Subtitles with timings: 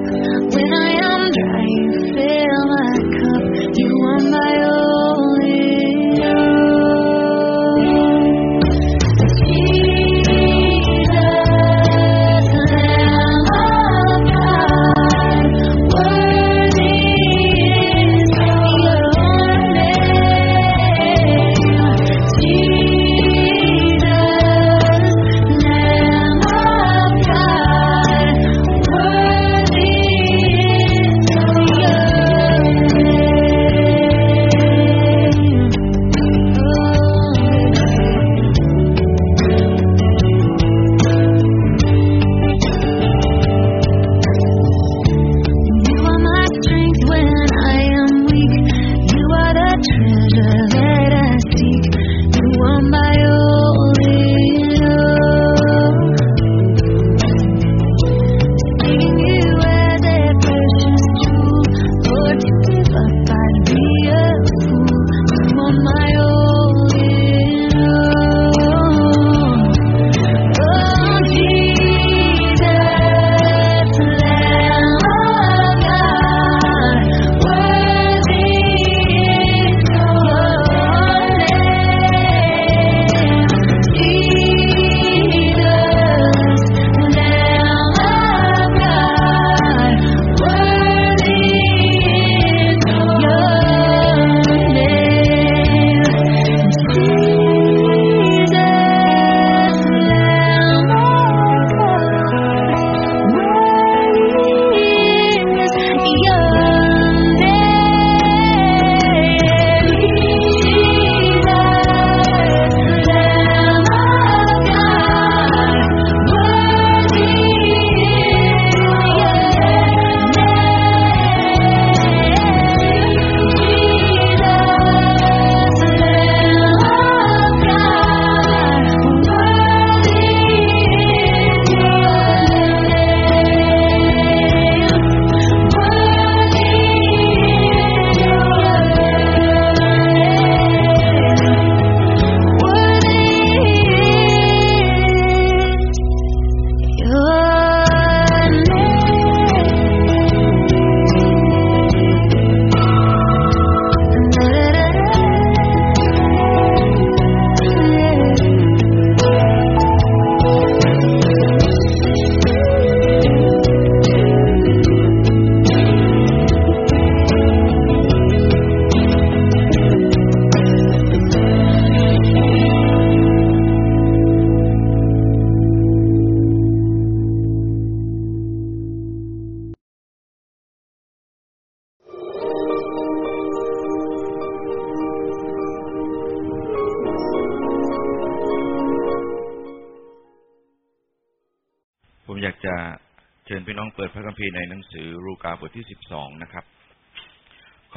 [0.00, 0.29] Welcome to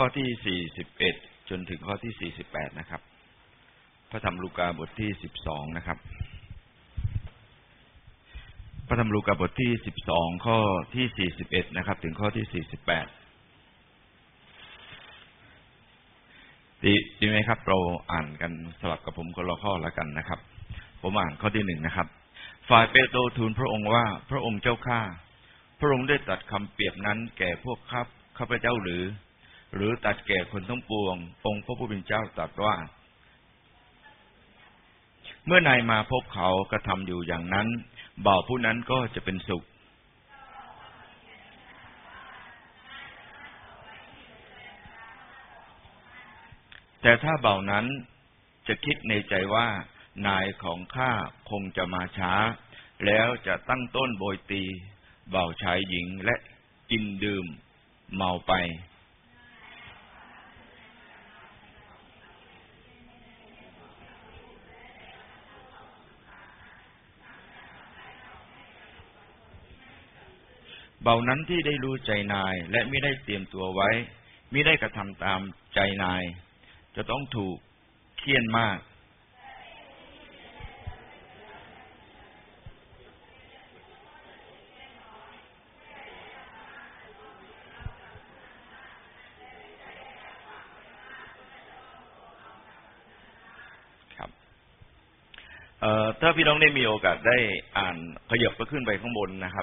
[0.06, 1.16] ข้อที่สี่สิบเอ็ด
[1.50, 3.02] จนถึงข้อที่สี่สิบแปดนะครับ
[4.12, 5.98] พระธรรมลูกาบทที่สิบสองนะครับ
[8.88, 10.58] พระธรรมลูกาบทที่สิบสองข้อ
[10.96, 13.08] ที่สี่สิบเอ็ดนะครับ ถึงข้อที่สี่สิบแปด
[16.84, 17.78] ดีดีไหมครับ เรา
[18.12, 20.40] อ่านกันสลับกับผมคนละข้อล้วกันนะครับ
[21.02, 22.08] ผมอ่านข้อที่หนึ่งนะครับ
[22.70, 25.02] ฝ่ายเปโตรทูลพระองค์ว่า พระองค์เจ้าข้า
[25.80, 28.02] พระองค์ได้ตัดคำเปรียบนั้นแก่พวกข้า
[28.38, 29.04] ข้าพเจ้าหรือ
[29.76, 32.76] หรือตัดแก่คนทั้งปวง องค์พระผู้เป็นเจ้าตรัสว่า
[35.46, 37.68] เมื่อนายมาพบเขากระทำอยู่อย่างนั้น
[38.26, 39.64] บ่าวผู้นั้นก็จะเป็นสุข
[47.02, 47.86] แต่ถ้าเบานั้น
[48.68, 49.68] จะคิดในใจว่า
[50.28, 51.12] นายของข้า
[51.50, 52.34] คงจะมาช้า
[53.06, 54.64] แล้วจะตั้งต้นโบยตี
[55.30, 56.36] เบาชายหญิงและ
[56.92, 57.46] กินดื่ม
[58.16, 58.54] เมาไป
[71.04, 73.90] เบานั้นที่ได้รู้ใจนายและไม่ได้เตรียมตัวไว้
[74.52, 75.40] ไม่ได้กระทำตาม
[75.76, 76.24] ใจนาย
[76.96, 77.58] จะต้องถูก
[78.18, 78.78] เคี่ยนมาก
[96.22, 97.38] ถ้าพี่น้องได้มีโอกาสได้
[97.78, 97.96] อ่าน
[98.30, 99.63] ขยับก็ขึ้นไปข้างบนนะครั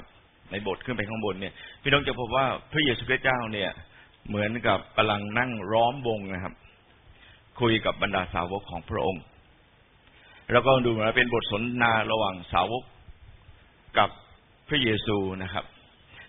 [0.51, 3.71] ในบสถ์ขึ้นไปข้างบนเนี่ยพี่น้องจะพบว่าพระเยซูคริสต์เจ้าเนี่ย
[4.27, 6.53] เหมือนกับกำลังนั่งร้อมวงนะครับ
[7.59, 9.23] คุยกับบรรดาสาวกของพระองค์
[10.51, 12.83] แล้วก็ดูเหมือนเป็นบทสนทนาระหว่างสาวก
[13.97, 14.09] กับ
[14.69, 15.65] พระเยซูนะครับ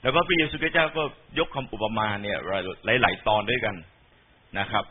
[0.02, 1.02] แล้วก็พระเยซูคริสต์เจ้าก็
[1.38, 2.38] ยกคำอุปมาเนี่ย
[3.02, 3.76] หลาย ๆ ตอนด้วยกัน
[4.58, 4.84] นะครับ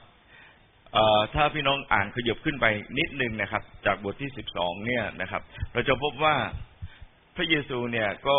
[1.33, 2.65] ถ้าพี่น้องอ่านขยับขึ้นไป
[2.97, 5.41] นิดนึงนะครับ จากบทที่สิบสองเนี่ยนะครับ
[5.73, 6.35] เราจะพบว่า
[7.35, 8.37] พระเยซูเนี่ยก็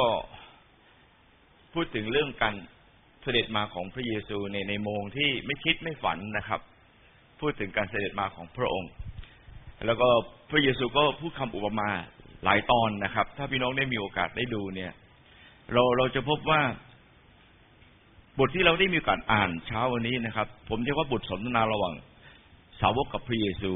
[1.74, 2.54] พูดถึงเรื่องการ
[3.22, 6.60] เสด็จมาของพระเยซูในในโมงที่ไม่คิดไม่ฝันนะครับ
[7.40, 8.90] พูดถึงการเสด็จมาของพระองค์
[9.86, 10.08] แล้วก็
[10.50, 11.88] พระเยซูก็พูดคำอุปมา
[12.44, 14.92] หลายตอนนะครับ ถ้าพี่น้องได้มีโอกาสได้ดูเนี่ย
[15.72, 16.60] เราเราจะพบว่า
[18.38, 21.94] บทที่เราได้มีโอกาสอ่านเช้าวันนี้นะครับ ผมเรียกว่าบทสนทนาระหว่าง
[22.80, 23.72] สาวกกับพระเยซู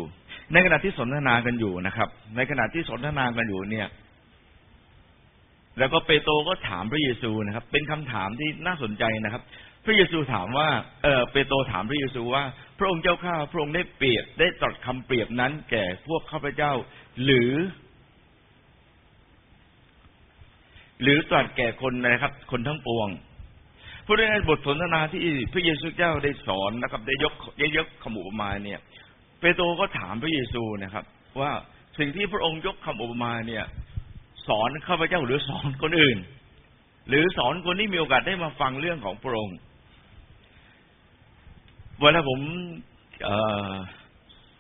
[0.52, 3.88] ในขณะที่สนทนากันอยู่นะครับ ในขณะที่สนทนากันอยู่เนี่ย
[5.78, 9.42] แล้วก็เปโตรก็ถามพระเยซูนะครับ เป็นคำถามที่น่าสนใจนะครับ
[9.84, 10.68] พระเยซูถามว่า
[11.02, 12.44] เออเปโตรถามพระเยซูว่า
[12.78, 16.72] พระองค์เจ้าข้าพระองค์ได้เปรียบได้ตรัสคำเปรียบนั้น แก่พวกข้าพเจ้า
[17.24, 17.52] หรือ
[21.02, 23.08] หรือตรัสแก่คนนะครับ คนทั้งปวง
[24.06, 25.22] พูดง่ายๆบทสนทนาที่
[25.52, 28.80] พระเยซูเจ้าได้สอนนะครับ ได้ยกได้ยกคำอุปมาเนี่ย
[29.40, 31.04] เปโตรก็ถามพระเยซูนะครับ
[31.40, 31.52] ว่า
[31.98, 33.64] สิ่งที่พระองค์ยกคำอุปมาเนี่ย
[34.48, 36.18] สอนข้าพเจ้าหรือสอนคนอื่น
[37.08, 39.58] หรือสอนคนที่มีโอกาสได้มาฟังเรื่องของพระองค์
[42.00, 42.40] เวลาผม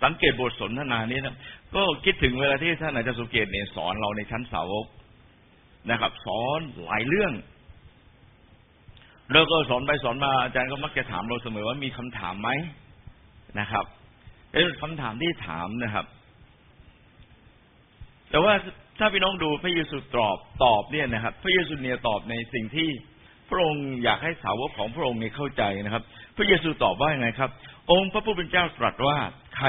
[0.02, 1.36] สังเกตบทสนทนานี้นะ
[1.74, 4.86] ก็คิดถึงเวลาที่ท่านอาจารย์สุเกตเนี่ยสอนเราในชั้นสาวก
[5.90, 7.32] นะครับ สอนหลายเรื่อง
[9.32, 12.50] แล้วก็สอนไปสอนมาอาจารย์ก็มักจะถามเราเสมอว่ามีคำถามไหม
[13.60, 13.84] นะครับ
[14.50, 16.06] เป็นคำถามที่ถามนะครับ
[18.30, 18.54] แต่ว่า
[18.98, 22.88] ถ้าพี่น้องดูพระเยซูตอบตอบเนี่ยนะครับ พระเยซูเนี่ยตอบในสิ่งที่
[23.50, 26.04] พระองค์อยากให้สาวกของพระองค์เนี่ยเข้าใจนะครับ
[26.36, 27.50] พระเยซูตอบว่าอย่างไงครับ
[27.92, 29.18] องค์พระผู้เป็นเจ้าตรัสว่า
[29.56, 29.68] ใคร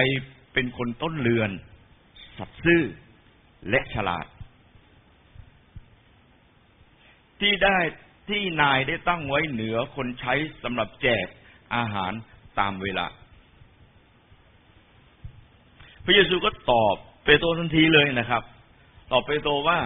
[0.54, 1.52] เป็นคนต้นเรือน
[2.38, 2.84] สัตย์ซื่อ
[3.70, 4.26] และฉลาด
[7.40, 7.78] ที่ได้
[8.30, 10.34] ที่นายได้ตั้งไว้เหนือคนใช้
[10.64, 11.28] สำหรับแจก
[11.76, 12.12] อาหาร
[12.60, 13.08] ตามเวลา
[16.06, 18.44] พระเยซูก็ตอบเปโตรทันทีเลยนะครับ
[19.12, 19.80] ตอบเปโตรว่า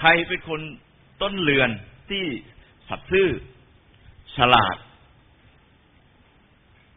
[0.00, 0.60] ใครเป็นคน
[1.22, 1.70] ต้นเรือน
[2.10, 2.24] ที่
[2.88, 3.28] สัตย์ซื่อ
[4.36, 4.76] ฉลาด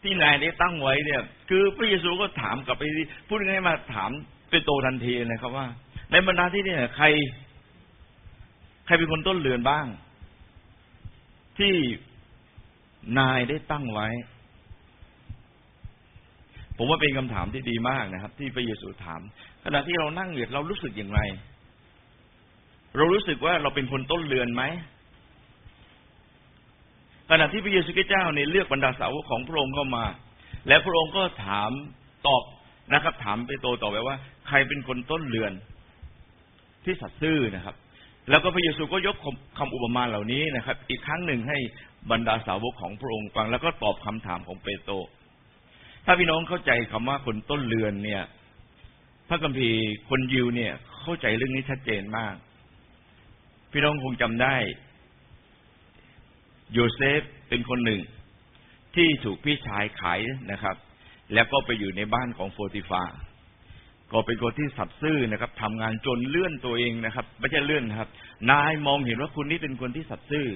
[0.02, 2.84] ที่นายได้ตั้งไว้เนี่ย คือพระเยซูก็ถามกลับไป
[3.28, 4.12] พูดง่ายมาถาม
[4.50, 5.68] เปโตรทันทีนะครับว่า
[6.12, 7.06] ในบรรดาที่นี่ใคร
[8.86, 9.86] ใครเป็นคนต้นเรือนบ้าง
[11.60, 11.74] ที่
[13.20, 14.08] นายได้ตั้งไว้
[16.82, 19.22] ผมว่าเป็นคำถามที่ดีมากนะครับ ที่พระเยซูถาม
[19.66, 21.22] ขณะที่เรานั่งอยู่เรารู้สึกอย่างไร
[22.96, 24.64] เรารู้สึกว่าเราเป็นคนต้นเรือนไหม
[27.30, 30.06] ขณะที่พระเยซูคริสต์เจ้าเนี่ยเลือกบรรดาสาวกของพระองค์เข้ามา
[30.68, 31.72] และพระองค์ก็ถาม
[32.28, 32.44] ตอบ
[32.94, 34.16] นะครับ ถามไปโตต่อไปว่า
[34.48, 35.54] ใครเป็นคนต้นเรือน
[36.86, 37.76] ที่สัตย์ซื่อนะครับ
[38.30, 39.16] แล้วก็พระเยซูก็ยก
[39.58, 41.58] คำอุปมาเหล่านี้นะครับ อีกครั้งหนึ่งให้
[42.12, 44.94] บรรดาสาวกของพระองค์ฟังแล้วก็ตอบคำถามของเปโตร
[46.06, 48.24] ถ้าพี่น้องเข้าใจคำว่าคนต้นเรือนเนี่ย
[49.30, 52.36] พระคัมภีร์คนยิวเนี่ย เข้าใจเรื่องนี้ชัดเจนมาก
[53.72, 54.56] พี่น้องคงจำได้
[56.74, 58.02] โยเซฟเป็นคนหนึ่ง
[58.96, 60.20] ที่ถูกพี่ชายขาย
[60.52, 60.76] นะครับ
[61.34, 63.04] แล้วก็ไปอยู่ในบ้านของโฟติฟา
[64.12, 68.10] ก็เป็นคนที่สัตย์ซื่อนะครับทำงานจนเลื่อนตัวเองนะครับไม่ใช่เลื่อนครับ
[68.52, 70.48] นายมองเห็นว่าคุณนี้เป็นคนที่สัตย์ซื่อ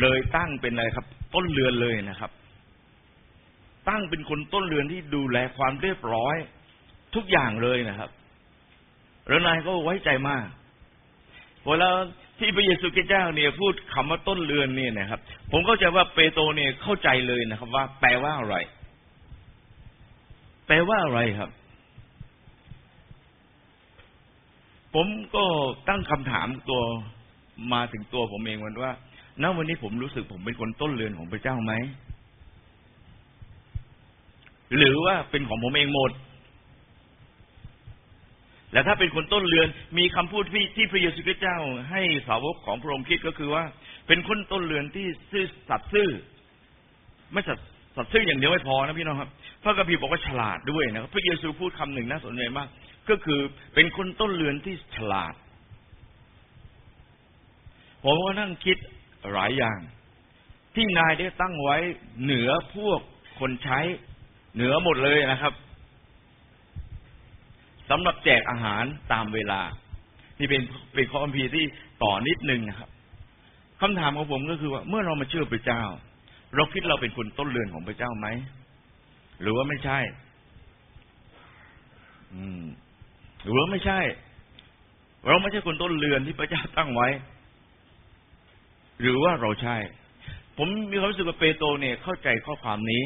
[0.00, 2.30] เลยตั้งเป็นอะไรครับ ต้นเรือนเลยนะครับ
[3.88, 6.36] ตั้งเป็นคนต้นเรือนที่ดูแลความเรียบร้อย
[7.14, 8.10] ทุกอย่างเลยนะครับ
[9.28, 10.46] แล้วนายก็ไว้ใจมาก
[11.66, 11.88] เวลา
[12.38, 15.20] ที่พระเยซูคริสต์เจ้าเนี่ยพูดคำว่าต้นเรือนเนี่ยนะครับ
[15.52, 18.56] ผมเข้าใจว่าเปโตรเนี่ยเข้าใจเลยนะครับ ว่า แปลว่าอะไร
[20.66, 21.50] แปลว่าอะไรครับ
[24.94, 25.44] ผมก็
[25.88, 26.82] ตั้งคำถามตัว
[27.72, 28.92] มาถึงตัวผมเองวันว่า
[29.42, 31.72] ณวันนี้ผมรู้สึกผมเป็นคนต้นเรือนของพระเจ้าไหม
[34.76, 36.10] หรือว่าเป็นของผมเองหมด
[38.72, 41.58] และถ้าเป็นคนต้นเรือน มีคำพูดที่ที่พระเยซูคริสต์เจ้า
[41.90, 43.64] ให้สาวกของพระองค์คิดก็คือว่า
[44.06, 46.08] เป็นคนต้นเรือนที่ซื่อสัตย์ซื่อ
[47.32, 47.66] ไม่สัตย์
[47.96, 49.30] สัตย์ซื่ออย่างเดียวไม่พอนะพี่น้องครับ
[49.62, 52.68] พระกัมภีบอกว่าฉลาดด้วยนะครับ พระเยซูพูดคำหนึ่งน่าสนใจมาก
[53.10, 53.40] ก็คือ
[53.74, 55.34] เป็นคนต้นเรือนที่ฉลาด
[58.04, 58.76] ผมก็นั่งคิด
[59.32, 59.78] หลายอย่าง
[60.74, 61.76] ที่นายได้ตั้งไว้
[62.22, 63.00] เหนือพวก
[63.38, 63.80] คนใช้
[64.54, 65.52] เหนือหมดเลยนะครับ
[67.90, 69.60] สำหรับแจกอาหารตามเวลา
[70.38, 70.62] นี่เป็น
[70.94, 71.64] เป็นข้อคัมภีร์ที่
[72.02, 72.90] ต่อนิดนึงนะครับ
[73.80, 75.82] คำถามของผมก็คือว่า เมื่อเรามาเชื่อพระเจ้า
[76.56, 78.26] เราคิดเราเป็นคนต้นเรือนของพระเจ้าไหม
[79.40, 79.98] หรือว่าไม่ใช่
[82.34, 82.62] อืม
[83.42, 84.00] หรือว่าไม่ใช่
[85.28, 87.08] เราไม่ใช่คนต้นเรือนที่พระเจ้าตั้งไว้
[89.00, 89.76] หรือว่าเราใช่
[90.56, 93.02] ผมมีความรู้สึกว่าเปโตรเนี่ยเข้าใจข้อความนี้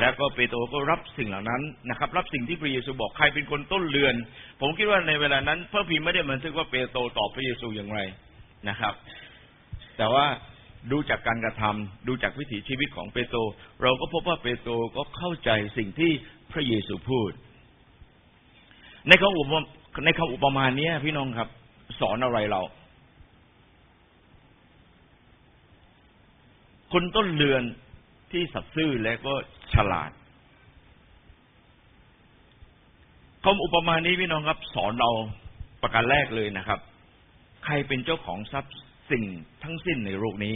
[0.00, 4.14] แล้วก็เปโตรก็รับสิ่งเหล่านั้นนะครับ รับสิ่งที่พระเยซูบอกใครเป็นคนต้นเรือน
[4.60, 8.00] ผมคิดว่าในเวลานั้นพระพีไม่ได้บันทึกว่าเปโตรตอบพระเยซูอย่างไร
[8.68, 8.94] นะครับ
[9.96, 10.26] แต่ว่า
[10.92, 13.38] ดูจากการกระทำดูจากวิถีชีวิตของเปโตร
[13.82, 16.10] เราก็พบว่าเปโตรก็เข้าใจสิ่งที่
[16.52, 17.30] พระเยซูพูด
[19.08, 19.60] ในคำอุปมา
[20.04, 21.48] ในคำอุปมาเนี้ยพี่น้องครับ
[22.00, 22.62] สอนอะไรเรา
[26.92, 27.62] คนต้นเรือน
[28.32, 29.34] ที่สัตย์ซื่อและก็
[29.74, 30.10] ฉลาด
[33.44, 35.10] คำอุปมานี้พี่น้องครับ สอนเรา
[35.82, 36.78] ประการแรกเลยนะครับ
[37.64, 38.74] ใครเป็นเจ้าของทรัพย์
[39.10, 39.24] สิ่ง
[39.62, 40.54] ทั้งสิ้นในโลกนี้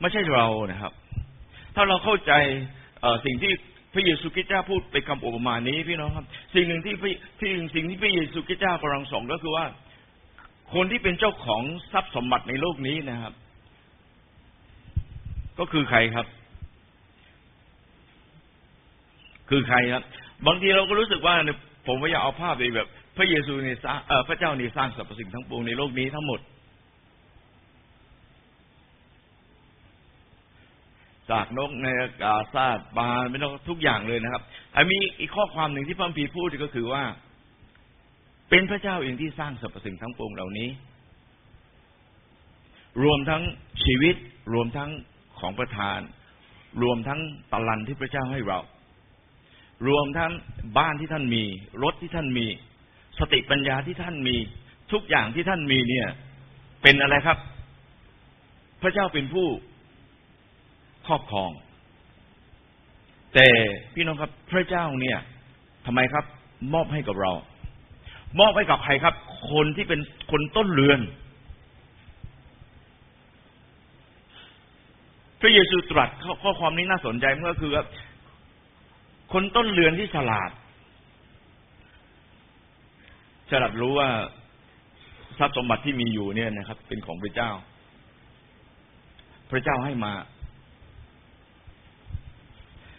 [0.00, 0.92] ไม่ใช่เรานะครับ
[1.74, 2.32] ถ้าเราเข้าใจ
[3.24, 3.52] สิ่งที่
[3.94, 6.94] พระเยซูคริสต์เจ้าพูดไปคำอุปมานี้พี่น้องครับ สิ่งหนึ่งที่
[7.40, 9.66] ที่สิ่งที่พระเยซูคริสต์เจ้ากำลังสอนก็คือว่า
[10.74, 11.62] คนที่เป็นเจ้าของ
[11.92, 13.32] ทรัพย์สมบัติในโลกนี้นะครับ
[15.58, 16.26] ก็คือใครครับ
[19.48, 20.02] คือใครครับ
[20.46, 21.34] บางทีเราก็รู้สึกว่า
[21.86, 23.98] ผมว่อยากเอาภาพไปแบบ พระเยซูนี่สร้าง
[24.28, 26.40] พระเจ้านี่สร้างสรรพสิ่งทั้งปวงในโลกนี้ทั้งหมด
[31.30, 34.42] จากนกในอากาศซาดปลาไม่ต้องทุกอย่างเลยนะครับ
[34.90, 37.04] มีอีกข้อความหนึ่งที่พระพีพูดก็คือว่า
[38.50, 40.68] เป็นพระเจ้าเองที่สร้างสรรพสิ่งทั้งปวงเหล่านี้
[43.02, 43.42] รวมทั้ง
[43.84, 44.16] ชีวิต
[44.54, 44.90] รวมทั้ง
[45.40, 46.00] ของประทาน
[46.82, 47.20] รวมทั้ง
[47.52, 48.58] ตะลันที่พระเจ้าให้เรา
[49.88, 50.32] รวมทั้ง
[50.78, 51.42] บ้านที่ท่านมี
[51.82, 52.46] รถที่ท่านมี
[53.18, 54.36] สติปัญญาที่ท่านมี
[54.92, 56.08] ทุกอย่างที่ท่านมีเนี่ย
[56.82, 57.38] เป็นอะไรครับ
[58.82, 59.46] พระเจ้าเป็นผู้
[61.06, 61.50] ครอบครอง
[63.34, 63.48] แต่
[63.94, 65.18] พี่น้องครับ พระเจ้าเนี่ย
[65.86, 66.24] ทำไมครับ
[66.74, 67.32] มอบให้กับเรา
[68.40, 69.14] มอบให้กับใครครับ
[69.52, 70.00] คนที่เป็น
[70.30, 71.00] คนต้นเรือน
[75.40, 76.08] พระเยซูตรัส
[76.42, 77.72] ข้อความนี้น่าสนใจเมื่อคือ
[79.34, 80.50] คนต้นเรือนที่ฉลาด
[83.50, 84.08] ฉลาดรู้ว่า
[85.38, 87.50] ทรัพย์สมบัติที่มีอยู่เนี่ยนะครับ เป็นของพระเจ้า
[89.50, 90.12] พระเจ้าให้มา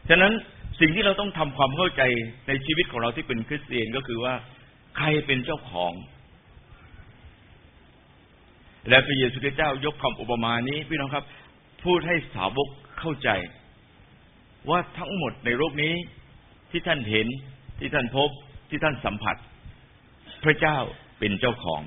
[0.10, 0.34] ฉะนั้น
[0.80, 2.01] สิ่งที่เราต้องทำความเข้าใจ
[2.48, 4.34] ในชีวิตของเราที่เป็นคริสเตียนก็คือว่า
[4.98, 5.94] ใครเป็นเจ้าของ
[8.89, 11.25] และพระเยซูคริสต์เจ้ายกคำอุปมานี้ พี่น้องครับ
[11.84, 13.30] พูดให้สาวกเข้าใจ
[14.70, 15.94] ว่าทั้งหมดในโลกนี้
[16.75, 17.27] ที่ท่านเห็น
[17.79, 18.29] ที่ท่านพบ
[18.70, 19.36] ที่ท่านสัมผัส
[20.44, 20.77] พระเจ้า
[21.20, 21.82] เป็นเจ้าของ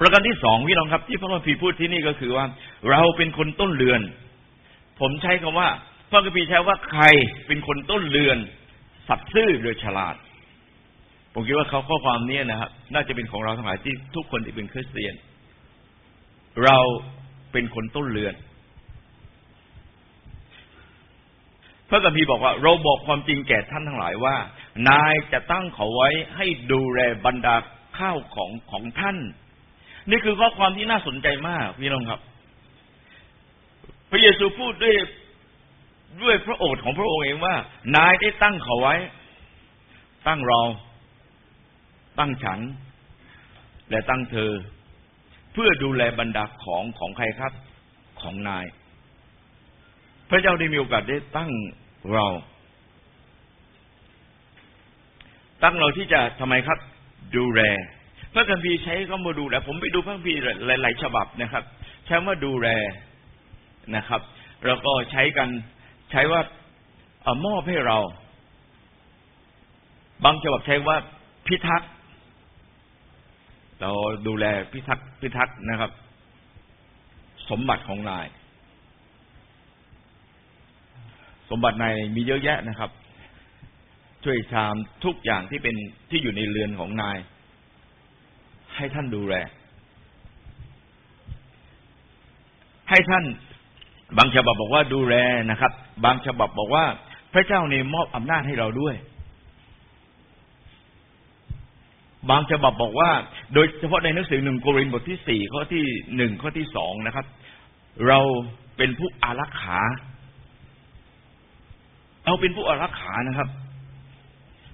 [0.00, 2.46] ประการที่สองพี่น้องครับ ที่พระคัมภีร์พูดที่นี่ก็คือว่า
[2.90, 4.00] เราเป็นคนต้นเรือน
[5.00, 5.68] ผมใช้คำว่า
[6.10, 7.04] พระคัมภีร์ใช้ว่าใคร
[7.46, 8.38] เป็นคนต้นเรือน
[9.08, 10.16] สัตย์ซื่อโดยฉลาด
[11.34, 15.14] ผมคิดว่าเขาข้อความนี้นะครับ น่าจะเป็นของเราทั้งหลายที่ทุกคนที่เป็นคริสเตียน
[16.64, 16.78] เรา
[17.52, 18.34] เป็นคนต้นเรือน
[21.90, 24.36] พระคัมภีบอกว่าเราบอกความจริงแก่ท่านทั้งหลายว่า
[24.88, 27.56] นายจะตั้งเขาไว้ให้ดูแลบรรดา
[27.98, 29.16] ข้าวของของท่าน
[30.10, 32.20] นี่คือข้อความที่น่าสนใจมากพี่น้องครับ
[34.10, 34.96] พระเยซูพูดด้วย
[36.22, 37.54] ด้วยพระโอษฐ์ของพระองค์เองว่า
[37.96, 38.94] นายได้ตั้งเขาไว้
[40.26, 40.60] ตั้งเรา
[42.18, 42.60] ตั้งฉัน
[43.90, 44.50] และตั้งเธอ
[45.52, 47.52] เพื่อดูแลบรรดาของของใครครับ
[48.20, 48.66] ของนาย
[50.30, 51.50] พระเจ้าได้มีโอกาสได้ตั้ง
[52.12, 52.26] เรา
[55.62, 56.78] ตั้งเราที่จะทำไมครับ
[57.36, 57.62] ดูแล
[58.34, 61.64] พระคัมภีร์ใช้คำว่าดูแลผมไปดูพระคัมภีร์หลาย ๆ ฉบับนะครับ
[62.06, 62.68] ใช้ว่าดูแล
[63.96, 64.20] นะครับ
[64.66, 65.48] แล้วก็ใช้กัน
[66.10, 66.40] ใช้ว่า
[67.26, 67.98] อมอบให้เรา
[70.24, 70.96] บางฉบับใช้ว่า
[71.46, 71.90] พิทักษ์
[73.80, 73.90] เรา
[74.26, 75.90] ดูแลพิทักษ์พิทักษ์นะครับ
[77.50, 78.26] สมบัติของนาย
[81.50, 82.90] สมบัติในมีเยอะแยะนะครับ
[84.24, 85.76] ช่วยชามทุกอย่างที่เป็น
[86.10, 87.18] ที่อยู่ในเรือนของนาย
[88.76, 89.34] ให้ท่านดูแล
[92.90, 93.24] ให้ท่าน
[94.18, 95.14] บางฉบับบอกว่าดูแล
[95.50, 95.72] นะครับ
[96.04, 96.84] บางฉบับบอกว่า
[97.32, 98.94] พระเจ้าเนี่ยมอบอำนาจให้เราด้วย
[102.30, 103.10] บางฉบับบอกว่า
[103.54, 105.84] โดยเฉพาะในหนังสือหนึ่งโครินธ์บทที่สี่ข้อที่
[106.16, 107.26] หนึ่งข้อที่สองนะครับ
[108.08, 108.18] เรา
[108.76, 109.80] เป็นผู้อารักขา
[112.30, 113.48] เราเป็นผู้อารักขานะครับ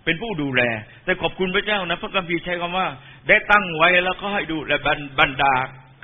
[0.05, 0.63] เป็นผู้ดูแล
[1.05, 2.87] แต่ขอบคุณพระเจ้านะพระคัมภีร์ใช้คำว่า
[3.29, 4.73] ได้ตั้งไว้แล้วก็ให้ดูแล
[5.21, 5.55] บรรดา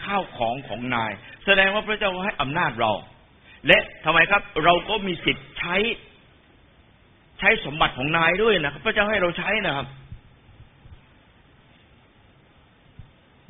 [0.05, 1.13] ข้าวของของนาย
[1.45, 2.93] แสดงว่าพระเจ้าให้อำนาจเรา
[3.67, 5.77] และทำไมครับ เราก็มีสิทธิ์ใช้
[7.39, 9.87] ใช้สมบัติของนายด้วยนะครับ พระเจ้าให้เราใช้นะครับ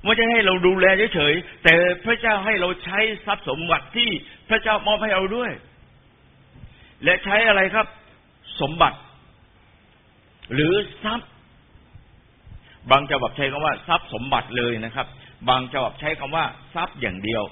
[0.04, 4.10] ไม่ใช่ให้เราดูแลเฉยๆแต่พระเจ้าให้เราใช้ทรัพย์สมบัติที่
[4.48, 5.52] พระเจ้ามอบให้เราด้วย
[7.04, 7.86] และใช้อะไรครับ
[8.60, 8.98] สมบัติ
[10.54, 11.28] หรือทรัพย์
[12.90, 15.06] บางฉบับใช้คำว่า ทรัพย์สมบัติเลยนะครับ
[15.48, 16.44] บางฉบับใช้คำว่า
[16.74, 17.42] ทรัพย์อย่างเดียว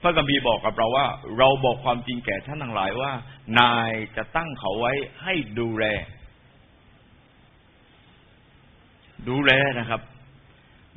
[0.00, 1.06] พระกัมพีบอกกับเราว่า
[1.38, 3.12] เราบอกความจริงแก่ท่านทั้งหลายว่า
[3.60, 4.92] นายจะตั้งเขาไว้
[5.22, 5.84] ให้ดูแล
[9.28, 10.00] ดูแลนะครับ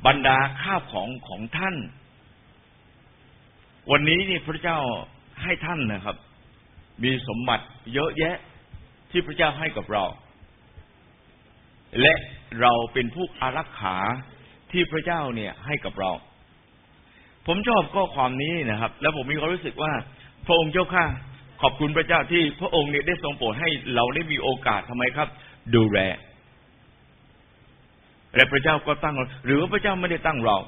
[0.06, 1.76] บรรดาข้าวของของท่าน
[3.92, 4.78] วันนี้นี่พระเจ้า
[5.42, 6.16] ให้ท่านนะครับ
[7.04, 7.64] มีสมบัติ
[7.94, 8.36] เยอะแยะ
[9.10, 10.04] ที่พระเจ้าให้กับเรา
[12.00, 12.14] และ
[12.60, 13.96] เราเป็นผู้อารักขา
[14.72, 16.10] ที่พระเจ้าเนี่ยให้กับเรา
[17.46, 19.92] ผมชอบข้อความนี้นะครับ แล้วผมมีความรู้สึกว่า
[20.46, 21.04] พระองค์เจ้าข้า
[21.62, 25.28] ขอบคุณพระเจ้าที่พระองค์เนี่ยได้ทรงโปรดให้เราได้มีโอกาสทำไมครับ
[25.74, 25.98] ดูแล
[28.34, 30.58] และพระเจ้าก็ตั้งเราหรือว่าพระเจ้าไม่ได้ตั้งเรา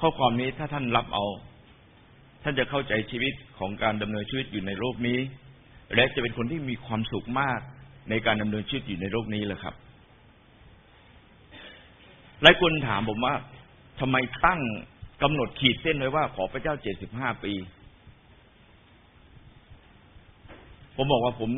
[0.00, 1.24] ข้อความนี้ถ้าท่านรับเอา
[2.42, 5.18] ท่านจะเข้าใจชีวิตของการดำเนินชีวิตอยู่ในโลกนี้
[5.94, 7.60] และจะเป็นคนที่มีความสุขมาก
[8.10, 9.74] ในการดำเนินชีวิตอยู่ในโลกนี้แหละครับ
[12.42, 13.34] หลายคนถามผมว่า
[14.00, 14.60] ทำไมตั้ง
[15.22, 17.52] กำหนดขีดเส้นไว้ว่า ขอพระเจ้าเจ็ดสิบห้าปี
[20.96, 21.50] ผมบอกว่าผม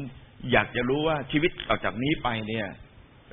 [0.52, 2.66] อยากจะรู้ว่าชีวิตต่อจากนี้ไปเนี่ย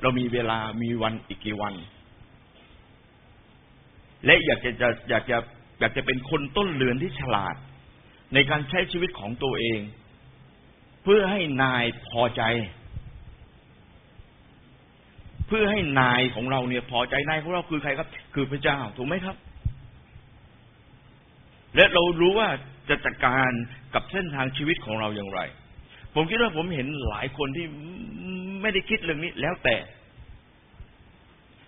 [0.02, 1.74] เรามีเวลามีวันอีกกี่วัน
[4.24, 4.70] และอยากจะ
[5.10, 5.38] อยากจะ
[5.80, 7.56] อยากจะเป็นคนต้นเรือนที่ฉลาด
[8.34, 9.80] ในการใช้ชีวิตของตัวเอง
[11.02, 12.42] เพื่อให้นายพอใจ
[15.46, 19.36] เพื่อให้นายของเราเนี่ยพอใจนายของเราคือใครครับ คือพระเจ้าถูกไหมครับ
[21.76, 22.48] และเรารู้ว่า
[22.88, 23.50] จะจัดการ
[23.94, 25.40] กับเส้นทางชีวิตของเราอย่างไร
[26.14, 27.66] ผมคิดว่าผมเห็นหลายคนที่
[28.62, 29.76] ไม่ได้คิดเรื่องนี้แล้วแต่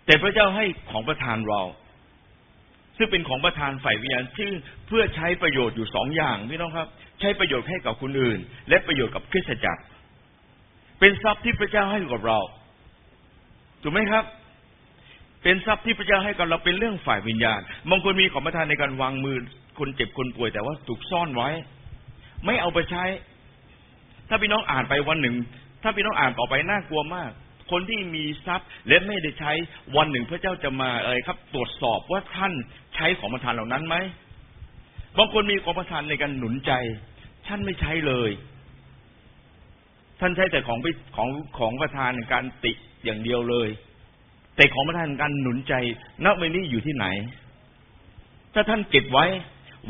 [0.07, 1.63] แต่พระเจ้าให้ของประทานเรา
[2.99, 4.51] ซึ่งเป็นของประทานฝ่ายวิญญาณซึ่ง
[4.87, 6.89] เพื่อใช้ประโยชน์อยู่สองอย่างพี่น้องครับ
[7.21, 9.83] ใช้ประโยชน์ให้กับคนอื่น และประโยชน์กับคริสตจักร
[11.01, 12.39] เป็นทรัพย์ที่พระเจ้าให้กับเรา
[13.83, 14.25] ถูกไหมครับ
[15.43, 19.37] เป็นทรัพย์ที่พระเจ้าให้กับเราเป็นเรื่องฝ่ายวิญญาณบางคนมีของประทานในการวางมือ
[19.79, 21.51] คนเจ็บคนป่วยแต่ว่าถูกซ่อนไว้
[22.45, 23.05] ไม่เอาไปใช้
[24.29, 25.37] ถ้าพี่น้องอ่านไปวันหนึ่ง
[25.83, 27.31] ถ้าพี่น้องอ่านต่อไปน่ากลัวมาก
[27.71, 29.53] คนที่มีทรัพย์และไม่ได้ใช้
[29.97, 32.53] วันหนึ่งพระเจ้าจะมาอะไรครับ ตรวจสอบว่าท่าน
[32.95, 33.97] ใช้ของประทานเหล่านั้นไหม
[35.19, 36.73] บางคนมีของประทานในการหนุนใจ
[37.47, 38.31] ท่านไม่ใช้เลย
[40.21, 40.79] ท่านใช้แต่ของ
[41.17, 41.29] ของ
[41.59, 42.73] ของประทานในการติ
[43.05, 43.69] อย่างเดียวเลย
[44.57, 45.75] แต่ของประทานการหนุนใจ
[46.25, 47.07] นักเมนี้อยู่ที่ไหน
[48.55, 49.27] ถ้าท่านเก็บไว้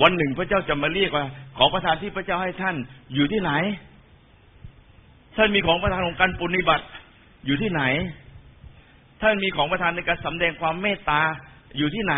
[0.03, 1.27] วันหนึ่งพระเจ้าจะมาเรียกว่า
[1.59, 2.77] ของประทานที่พระเจ้าให้ท่าน
[3.15, 3.53] อยู่ที่ไหน
[5.37, 6.85] ท่านมีของประทานของการปุณิบัติ
[7.47, 7.83] อยู่ที่ไหน
[9.21, 11.21] ท่านมีของประทานในการสำแดงความเมตตา
[11.79, 12.15] อยู่ที่ไหน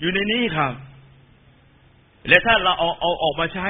[0.00, 0.72] อยู่ในนี้ครับ
[2.28, 3.68] และถ้าเราเอาเอาออกมาใช้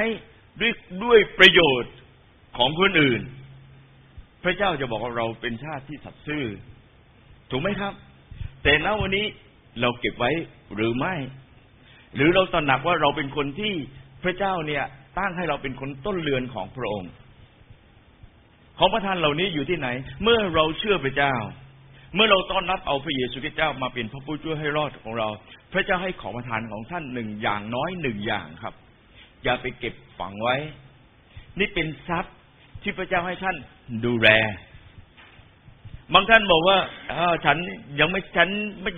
[0.61, 0.71] ด้วย
[1.03, 1.93] ด้วยประโยชน์
[2.57, 3.21] ของคนอื่น
[4.43, 6.45] พระเจ้าจะบอกว่าเราเป็นชาติที่สัตย์ซื่อ
[7.49, 7.93] ถูกไหมครับ
[8.63, 9.25] แต่ณวันนี้
[9.81, 10.31] เราเก็บไว้
[10.75, 11.15] หรือไม่
[12.15, 13.73] หรือเราตระหนักว่าเราเป็นคนที่
[14.23, 14.83] พระเจ้าเนี่ย
[15.19, 17.11] ตั้งให้เราเป็นคนต้นเรือนของพระองค์
[18.79, 19.87] ของประทานเหล่านี้อยู่ที่ไหน
[20.23, 21.33] เมื่อเราเชื่อพระเจ้า
[22.15, 25.27] เมื่อเราต้อนรับเอาพระเยซูคริสต์เจ้ามาเป็นพระผู้ช่วยให้รอดของเรา
[25.73, 28.73] พระเจ้าให้ของประทานของท่านหนึ่งอย่างน้อยหนึ่งอย่างครับ
[29.43, 30.55] อย่าไปเก็บฝังไว้
[31.59, 32.35] นี่เป็นทรัพย์
[32.81, 33.55] ที่พระเจ้าให้ท่าน
[34.05, 34.29] ดูแล
[36.13, 36.77] บางท่านบอกว่า
[37.45, 37.57] ฉัน
[37.99, 38.49] ยังไม่ฉัน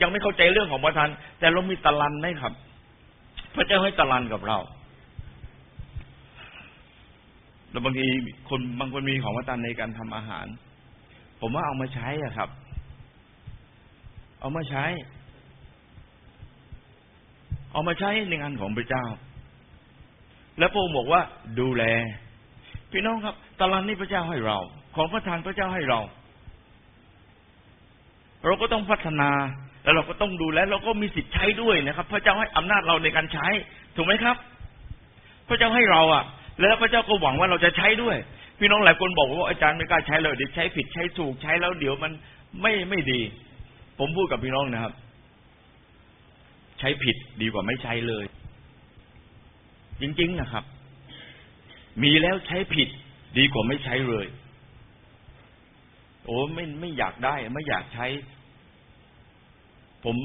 [0.01, 1.07] ยังไม่เข้าใจเรื่องของประทาน
[1.39, 2.53] แต่เรามีตะลันไหมครับ
[3.55, 4.57] พระเจ้าให้ตะลันกับเรา
[7.71, 8.05] แล้วบางที
[8.49, 10.45] คนบางคนมีของมาตันในการทำอาหาร
[11.41, 12.49] ผมว่าเอามาใช้อะครับ
[14.39, 14.85] เอามาใช้
[17.71, 19.05] เอามาใช้ในงานของพระเจ้า
[20.59, 21.21] แล้วพระองค์บอกว่า
[21.59, 21.83] ดูแล
[22.91, 24.57] พี่น้องครับตารางนี้พระเจ้าให้เรา
[24.95, 25.99] ของพระทานพระเจ้าให้เรา
[28.45, 29.31] เราก็ต้องพัฒนา
[29.83, 33.47] แล้วเราก็ต้องดูแลเราก็มีสิทธิ์ใช้ด้วยนะครับ พระเจ้าให้อำนาจเราในการใช้
[33.95, 34.37] ถูกไหมครับ
[35.47, 36.23] พระเจ้าให้เราอะ
[36.61, 38.17] แล้วพระเจ้าก็หวังว่าเราจะใช้ด้วย
[38.59, 42.11] พี่น้องหลายคนบอกว่าอาจารย์ไม่กล้าใช้เลยเดี๋ยวใช้ผิดใช้ถูกใช้แล้วเดี๋ยวมัน
[42.61, 43.21] ไม่ไม่ดี
[43.99, 44.93] ผมพูดกับพี่น้องนะครับ
[46.79, 48.25] ใช้ผิดดีกว่าไม่ใช้เลย
[50.01, 50.63] จริง ๆนะครับ
[52.03, 52.89] มีแล้วใช้ผิด
[53.37, 54.25] ดีกว่าไม่ใช้เลย
[56.25, 58.07] โอ้ไม่ไม่อยากได้ ไม่อยากใช้
[60.05, 60.17] ผม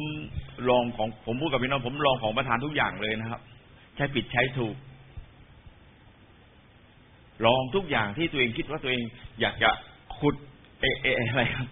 [0.68, 3.40] ลองของผมพูดกับพี่น้อง ผมลองของประธานทุกอย่างเลยนะครับ
[3.96, 4.74] ใช้ผิดใช้ถูก
[7.46, 9.04] ลองทุกอย่างที่ตัวเองคิดว่าตัวเอง
[9.40, 9.70] อยากจะ
[10.18, 10.36] ขุด
[10.80, 11.68] เอเออะไรครับ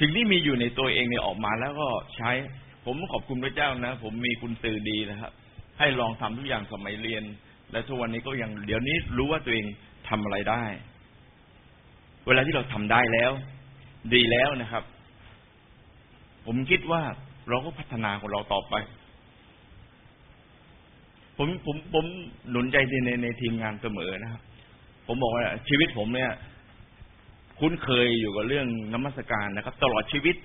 [0.00, 2.30] สิ่งที่มีอยู่ในตัวเองเนี่ยออกมาแล้วก็ใช้
[2.84, 5.32] ผมขอบคุณพระเจ้านะ ผมมีคุณสื่อดีนะครับ
[5.78, 7.24] ให้ลองทำทุกอย่างสมัยเรียน
[7.72, 9.66] และทุกวันนี้ก็ยังเดี๋ยวนี้รู้ว่าตัวเอง
[10.08, 10.64] ทำอะไรได้
[12.26, 13.32] เวลาที่เราทำได้แล้ว
[14.14, 14.84] ดีแล้วนะครับ
[16.46, 17.02] ผมคิดว่า
[17.48, 18.74] เราก็พัฒนาของเราต่อไป
[21.36, 22.04] ผมผมผม
[22.50, 24.42] หนุนใจในในทีมงานเสมอนะครับ
[25.06, 26.30] ผมบอกว่าชีวิตผมเนี่ย
[27.58, 30.36] คุ้นเคยอยู่กับเรื่องน้ำมัสการนะครับ ตลอดชีวิต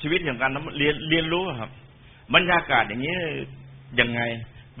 [0.00, 1.70] ชีวิตอย่างการเรียนเรียนรู้ครับ
[2.34, 3.16] บรรยากาศอย่างนี้
[4.00, 4.20] ยังไง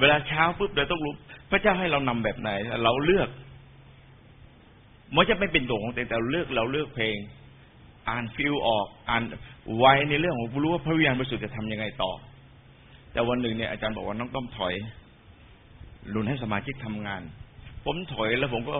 [0.00, 1.14] เวลาเช้าปุ๊บเราต้องรู้
[1.50, 2.50] พระเจ้าให้เรานำแบบไหน
[2.84, 3.28] เราเลือก
[5.16, 7.16] มันจะไม่เป็นตัวของตัวแต่เราเลือกเราเลือกเพลง
[8.08, 9.22] อ่านฟิลออก อ่าน
[9.78, 12.10] ไว้ในเรื่องของรู้ว่าพระวิญญาณบริสุทธิ์จะทำยังไงต่อ
[13.12, 14.74] แต่วันหนึ่งเนี่ยอาจารย์บอกว่าน้องต้องถอย
[16.10, 17.22] หลุนให้สมาชิกทำงาน
[17.84, 18.76] ผมถอยแล้วผมก็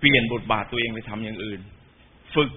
[0.00, 1.60] เปลี่ยนบทบาทตัวเองไปทำอย่างอื่น
[2.34, 2.50] ฝึก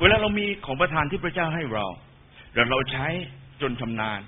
[0.00, 1.86] เวลาเรามีของประทานที่พระเจ้าให้เรา
[2.54, 3.08] แล้วเราใช้
[3.62, 4.20] จนชำนาญ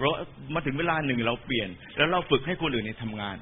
[0.00, 0.08] เรา
[0.54, 3.36] มาถึงเวลาหนึ่งเราเปลี่ยน แล้วเราฝึกให้คนอื่นในทำงาน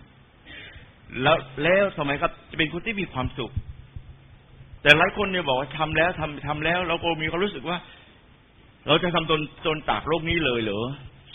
[1.23, 3.53] แล้วแล้วสมัยครับ จะเป็นคนที่มีความสุข
[4.83, 7.79] แต่หลายคนเนี่ยบอกว่าทำแล้วทำทำแล้วเราก็มีความรู้สึกว่า
[8.87, 10.85] เราจะทำตนตนจากโลกนี้เลยเหรอ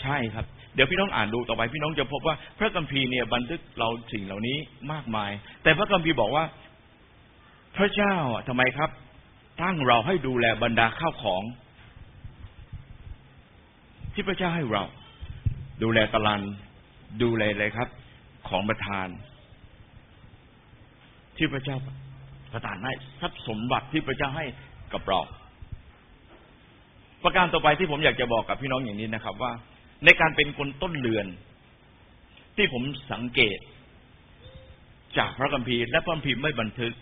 [0.02, 4.56] ใช่ครับ เดี๋ยวพี่น้องอ่านดูต่อไปพี่น้องจะพบว่า พระคัมภีร์เนี่ยบันทึกเราสิ่งเหล่านี้
[4.92, 5.30] มากมาย
[5.62, 6.44] แต่พระคัมภีร์บอกว่า
[7.76, 8.14] พระเจ้า
[8.48, 8.90] ทำไมครับ
[9.62, 11.42] ตั้งเราให้ดูแลบรรดาข้าวของ
[14.14, 14.84] ที่พระเจ้าให้เรา
[15.82, 16.42] ดูแลตะลัน
[17.22, 17.88] ดูแลอะไรครับ
[18.48, 19.08] ของประทาน
[21.36, 21.76] ที่พระเจ้า
[22.52, 24.44] ประทานให้ทรัพย์สมบัติที่พระเจ้าให้
[24.92, 25.20] กับเรา
[27.24, 29.52] ประการต่อไปที่ผมอยากจะบอกกับพี่น้องอย่างนี้นะครับว่า
[30.04, 31.26] ในการเป็นคนต้นเรือน
[32.56, 32.82] ที่ผม
[33.12, 33.58] สังเกต
[35.18, 36.94] จากพระคัมภีร์และพระคัมภีร์ไม่บันทึก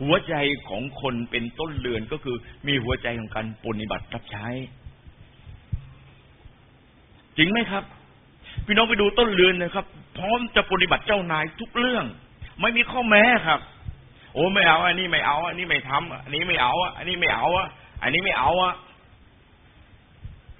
[0.00, 0.34] หัวใจ
[0.68, 4.46] ของคนเป็นต้นเรือนก็คือมีหัวใจของการปฏิบัติรับใช้
[7.36, 7.84] จริงไหมครับ
[8.66, 9.86] พี่น้องไปดูต้นเรือนนะครับ
[10.18, 12.04] พร้อมจะปฏิบัติเจ้านายทุกเรื่อง
[12.60, 13.60] ไม่มีข้อแม้ครับ
[14.32, 17.46] โอ้ไม่เอาอันนี้ไม่เอาอันนี้ไม่ทำอันนี้ไม่เอาอันนี้ไม่เอา
[18.02, 18.74] อันนี้ไม่เอาอะ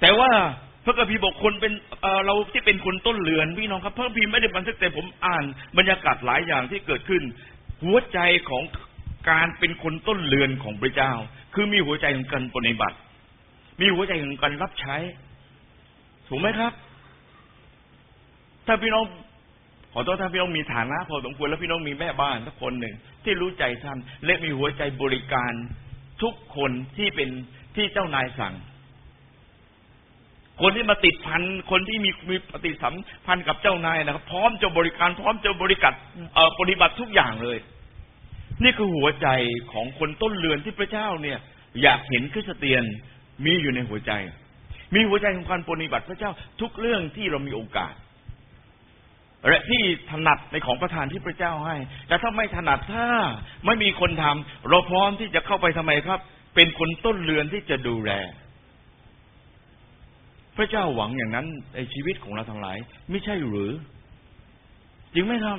[0.01, 0.31] แต่ว่า
[0.87, 1.72] พระกพีบอกคนเป็น
[2.27, 5.44] เราที่เป็นคนต้นเรือนพี่น้องครับ พระกพีไม่ได้บันทึกแต่ผมอ่าน
[5.79, 7.22] บรรยากาศหลายอย่างที่เกิดขึ้น
[7.83, 8.18] หัวใจ
[8.51, 8.62] ของ
[9.31, 11.12] การเป็นคนต้นเรือนของพระเจ้า
[11.55, 12.96] คือมีหัวใจของการปฏิบัติ
[13.81, 14.96] มีหัวใจของการรับใช้
[16.29, 16.72] ถูกไหมครับ
[18.66, 19.05] ถ้าพี่น้อง
[19.92, 22.94] ขอโทษถ้าพี่น้องมีฐานะพอสมควรแล้วพี่น้องมีแม่บ้านสักคนหนึ่ง
[23.25, 25.53] ที่รู้ใจท่านและมีหัวใจบริการ
[26.22, 27.29] ทุกคนที่เป็น
[27.77, 28.55] ที่เจ้านายสั่ง
[30.61, 32.95] คนที่มาติดพันคนที่มีมีปฏิสัม
[33.27, 35.92] พันธ์กับเจ้านายนะครับ พร้อมจะบริการพร้อมจะบริกัด
[36.61, 37.59] ปฏิบัติทุกอย่างเลย
[38.62, 39.29] นี่คือหัวใจ
[39.73, 41.38] ของคนต้นเรือนที่พระเจ้าเนี่ย
[41.83, 42.85] อยากเห็นคริสเตียน
[43.45, 44.12] มีอยู่ในหัวใจ
[44.95, 47.95] มีหัวใจของการปฏิบัติพระเจ้าทุกเรื่องที่เรามีโอกาส
[49.49, 51.77] และที่ถนัดในของประทานที่พระเจ้าให้
[52.09, 53.07] แต่ถ้าไม่ถนัดถ้า
[53.66, 56.21] ไม่มีคนทำเราพร้อมที่จะเข้าไปทำไมครับ
[56.55, 58.12] เป็นคนต้นเรือนที่จะดูแล
[60.57, 62.77] พระเจ้าหวังอย่างนั้นในชีวิตของเราทั้งหลาย
[63.11, 63.73] ไม่ใช่หรือ
[65.14, 65.59] จริงไหมครับ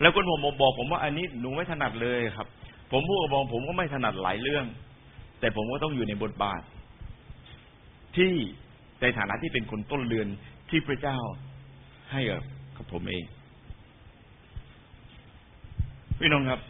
[0.00, 2.48] แล้วคนผมบอกผมว่าอันนี้หนูไม่ถนัดเลยครับ
[2.92, 4.64] ผมพูดกับอกผมก็ไม่ถนัดหลายเรื่อง
[5.40, 6.62] แต่ผมก็ต้องอยู่ในบทบาท
[8.16, 8.32] ที่
[9.00, 10.28] ในฐานะที่เป็นคนต้นเรือน
[10.70, 11.18] ที่พระเจ้า
[12.12, 12.20] ให้
[12.76, 13.24] กับผมเอง
[16.18, 16.60] พี่น้องครับ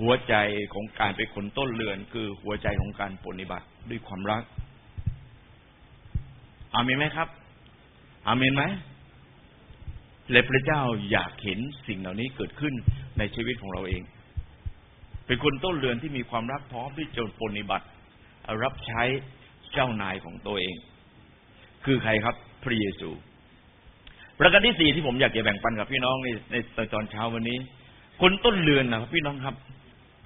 [0.00, 0.34] หัวใจ
[0.74, 4.42] ของการเป็นคนต้นเรือน คือหัวใจของการปฏิบัติด้วยความรัก
[6.74, 7.28] อามีไหมครับ
[8.26, 8.62] อามีไหม
[10.30, 12.74] และพระเจ้าอยากเห็นสิ่งเหล่านี้เกิดขึ้น
[13.18, 14.02] ในชีวิตของเราเอง
[15.26, 17.86] เป็นคนต้นเรือนที่มีความรักพร้อมที่จะปฏิบัติ
[18.62, 19.02] รับใช้
[19.72, 20.76] เจ้านายของตัวเอง
[21.84, 23.10] คือใครครับ พระเยซู
[24.38, 26.56] ประการที่สี่ที่ผมอยากจะแบ่งปันกับพี่น้องในใน
[26.92, 27.58] ตอนเช้าวันนี้
[28.20, 29.56] คนต้นเรือนนะครับพี่น้องครับ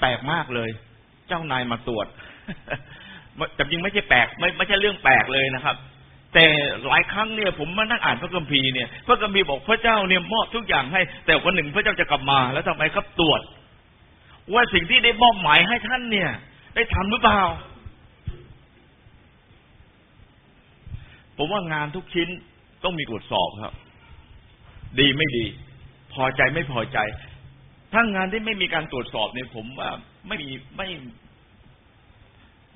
[0.00, 0.70] แปลกมากเลย
[1.28, 2.06] เจ้านายมาตรวจ
[3.54, 5.76] แต่จริงไม่ใช่แปลกไม่ไม่ใช่เรื่องแปลกเลยนะครับ
[6.34, 6.46] แต่
[6.86, 13.40] หลายครั้งเนี่ยผมมานั่งอ่านพระคัมภีร์เนี่ยพระคัมภีร์บอกพระเจ้าเนี่ยมอบทุกอย่างให้ แต่วันหนึ่งพระเจ้าจะกลับมาแล้วทำไมครับตรวจ
[14.52, 16.30] ว่าสิ่งที่ได้มอบหมายให้ท่านเนี่ย
[16.74, 17.40] ได้ทำหรือเปล่า
[21.36, 22.28] ผมว่างานทุกชิ้น
[22.84, 23.74] ต้องมีตรวจสอบครับ
[24.98, 25.46] ดีไม่ดี
[26.12, 26.98] พอใจไม่พอใจ
[27.92, 29.90] ถ้างานที่ไม่มีการตรวจสอบเนี่ย ผมว่า
[30.28, 30.88] ไม่มีไม่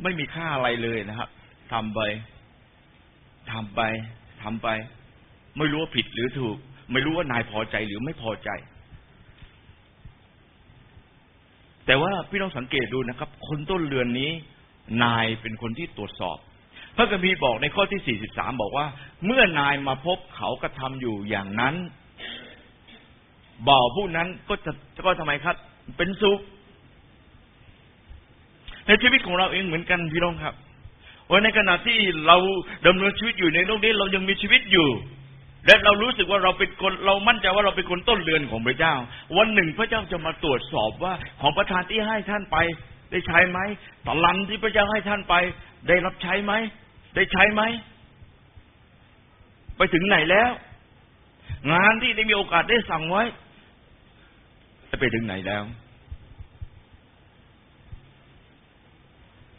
[0.02, 1.28] ไม่มีค่าอะไรเลยนะครับ
[1.72, 2.00] ทำไป
[3.52, 3.80] ทำไป
[4.42, 4.68] ทำไป
[5.58, 6.56] ไม่รู้ว่าผิดหรือถูก
[6.92, 8.50] ไม่รู้ว่านายพอใจหรือไม่พอใจ
[11.86, 14.30] แต่ว่าพี่น้องสังเกตดูนะครับ คนต้นเรือนนี้
[15.02, 16.38] นายเป็นคนที่ตรวจสอบ
[16.96, 18.86] พระคัมภีบอกในข้อที่ 43 บอกว่า
[19.24, 21.74] เมื่อนายมาพบเขากระทำอยู่อย่างนั้น
[23.68, 24.72] บ่าวผู้นั้นก็จะ
[25.04, 25.56] ก็ทำไมครับ
[25.96, 26.38] เป็นสุข
[28.86, 30.54] ในชีวิตของเราเองเหมือนกันพี่น้องครับ
[31.30, 32.36] ว่าในขณะที่เรา
[32.86, 34.88] ดำเนินชีวิตอยู่ในโลกนี้เรายังมีชีวิตอยู่
[35.66, 38.94] และเรารู้สึกว่าเราเป็นคนเรามั่นใจว่าเราเป็นคนต้นเรือนของพระเจ้า
[39.36, 42.56] วันหนึ่งพระเจ้าจะมาตรวจสอบว่าของประทานที่ให้ท่านไป
[43.10, 43.58] ได้ใช้ไหม
[44.06, 45.34] ตลันที่พระเจ้าให้ท่านไป
[45.88, 46.52] ได้รับใช้ไหม
[47.16, 47.62] ได้ใช้ไหม
[49.76, 50.50] ไปถึงไหนแล้ว
[51.72, 53.22] งานที่ได้มีโอกาสได้สั่งไว้
[55.00, 55.64] ไปถึงไหนแล้ว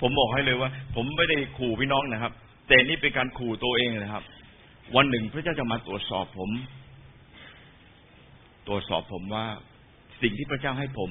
[0.02, 2.34] ผมบอกให้เลยว่า ผมไม่ได้ขู่พี่น้องนะครับ
[2.68, 4.24] แต่นี่เป็นการขู่ตัวเองนะครับ
[4.96, 6.52] วันหนึ่งพระเจ้าจะมาตรวจสอบผม
[8.68, 9.46] ตรวจสอบผมว่า
[10.22, 11.10] สิ่งที่พระเจ้าให้ผม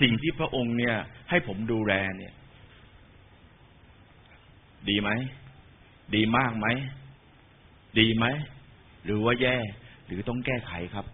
[0.00, 0.96] สิ่งที่พระองค์เนี่ย
[1.30, 2.32] ให้ผมดูแลเนี่ย
[4.88, 5.10] ดีไหม
[6.14, 6.66] ดีมากไหม
[7.98, 8.26] ดีไหม
[9.04, 9.56] หรือว่าแย่
[10.06, 11.06] หรือต้องแก้ไขครับ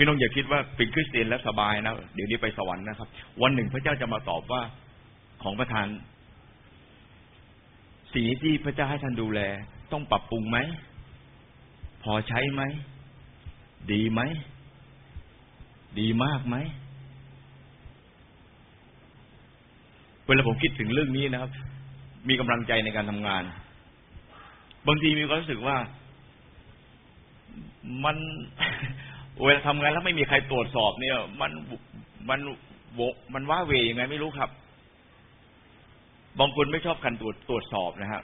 [0.00, 3.08] พี่น้องอย่าคิดว่าเป็นคริสเตียนแล้วสบายนะเดี๋ยวนี้ไปสวรรค์นะครับ
[3.42, 4.62] วันหนึ่งพระเจ้าจะมาตอบว่า
[5.42, 5.86] ของประทาน
[8.12, 9.40] สิ่งที่พระเจ้าให้ท่านดูแล
[9.92, 10.58] ต้องปรับปรุงไหม
[12.02, 12.62] พอใช้ไหม
[13.92, 14.20] ดีไหม
[16.00, 16.56] ดีมากไหม
[20.26, 21.50] เวลาผมคิดถึงเรื่องนี้นะครับ
[22.28, 23.42] มีกำลังใจในการทำงาน
[24.86, 25.76] บางทีมีความรู้สึกว่า
[28.04, 28.16] มัน
[29.44, 31.52] เวลาทำงานแล้วไม่มีใครตรวจสอบเนี่ย มัน
[32.30, 32.40] มัน
[32.94, 33.00] โว
[33.34, 34.50] มันว่าเวยังไงไม่รู้ครับ
[36.40, 38.22] บางคนไม่ชอบการตรวจตรวจสอบนะครับ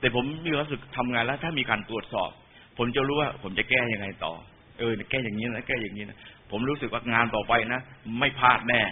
[0.00, 2.30] แต่ผมมีความรู้สึกทำงานแล้ว ถ้ามีการตรวจสอบ
[2.78, 4.32] ผมจะรู้ว่าผมจะแก้ยังไงต่อ
[4.78, 6.18] เออแก้อย่างนี้นะแก้อย่างนี้นะ
[6.50, 7.80] ผมรู้สึกว่างานต่อไปนะ
[8.18, 8.82] ไม่พลาดแน่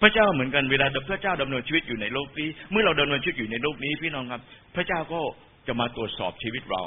[0.00, 4.42] พระเจ้าเหมือนกันเวลาพระเจ้าดำเนินชีวิตอยู่ในโลกนี้ เมื่อเราดำเนินชีวิตอยู่ในโลกนี้พี่น้องครับ
[4.74, 5.20] พระเจ้าก็
[5.66, 6.82] จะมาตรวจสอบชีวิตเรา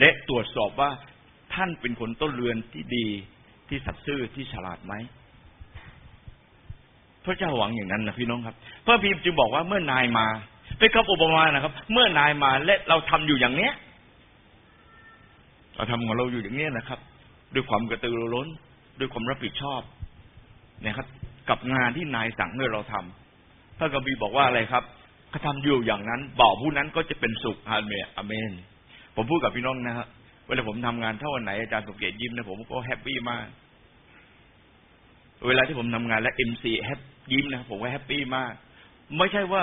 [0.00, 0.90] และตรวจสอบว่า
[1.54, 3.06] ท่านเป็นคนต้นเรือนที่ดี
[3.68, 4.94] ที่สัตย์ซื่อที่ฉลาดไหม
[7.24, 10.26] พระเจ้าหวังอย่างนั้นนะพี่น้องครับ พระพีมจึงบอกว่าเมื่อนายมา
[10.78, 13.72] เป็นคำอุปมานะครับ เมื่อนายมาและเราทำอยู่อย่างเนี้ย
[15.76, 16.98] เราทำของเราอยู่อย่างเนี้ยนะครับ
[17.54, 18.48] ด้วยความกระตือรือร้น
[18.98, 19.82] ด้วยความรับผิดชอบ
[20.84, 21.06] นะครับ
[21.48, 22.94] กับงานที่นายสั่งให้เราท
[23.36, 24.84] พระคัมภีร์บอกว่าอะไรครับ
[25.30, 28.52] เขาทำอยู่อย่างนั้นบ่าวผู้นั้นก็จะเป็นสุขอาเมนอาเมน
[29.14, 30.08] ผมพูดกับพี่น้องนะครับ
[30.46, 33.46] เวลาผมทำงานถ้าวันไหนอาจารย์สมเกียรติยิ้มนะผมก็ happy มาก
[35.46, 37.00] เวลาที่ผมทำงานและ MC แฮป
[37.32, 38.52] ยิ้มนะผมก็ happy มาก
[39.18, 39.62] ไม่ใช่ว่า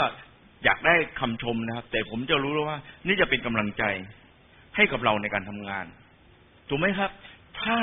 [0.63, 3.83] อยากได้คำชมนะครับ แต่ผมจะรู้แล้วว่า นี่จะเป็นกำลังใจ
[4.75, 5.85] ให้กับเราในการทำงาน
[6.69, 7.11] ถูกไหมครับ
[7.61, 7.79] ถ้า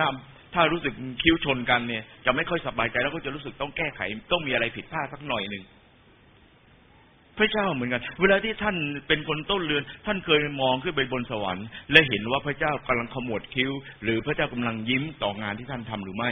[0.00, 4.00] นำถ้ารู้สึกคิ้วชนกันเนี่ย จะไม่ค่อยสบายใจแล้วก็จะรู้สึกต้องแก้ไข
[4.32, 5.64] ต้องมีอะไรผิดพลาดสักหน่อยหนึ่ง
[7.38, 8.76] พระเจ้าเหมือนกัน เวลาที่ท่าน
[9.08, 13.70] เป็นคนต้นเรือน ท่านเคยมองขึ้นไปบนสวรรค์ และเห็นว่าพระเจ้ากำลังขมวดคิ้ว
[14.02, 16.30] หรือพระเจ้ากำลังยิ้มต่องานที่ท่านทำหรือไม่